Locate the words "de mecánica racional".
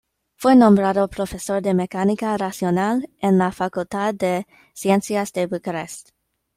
1.61-3.07